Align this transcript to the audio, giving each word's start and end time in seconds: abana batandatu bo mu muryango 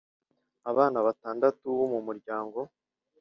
abana 0.71 0.97
batandatu 1.07 1.65
bo 1.77 1.85
mu 1.93 1.99
muryango 2.07 2.59